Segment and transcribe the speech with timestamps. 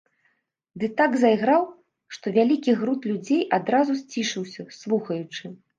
[0.83, 1.67] Ды так зайграў,
[2.17, 5.45] што вялікі груд людзей адразу сцішыўся, слухаючы.